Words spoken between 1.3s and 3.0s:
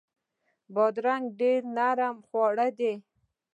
ډیر نرم خواړه دي.